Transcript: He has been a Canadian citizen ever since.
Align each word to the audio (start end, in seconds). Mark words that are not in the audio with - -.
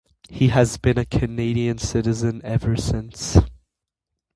He 0.29 0.47
has 0.47 0.77
been 0.79 0.97
a 0.97 1.05
Canadian 1.05 1.77
citizen 1.77 2.41
ever 2.43 2.75
since. 2.75 3.37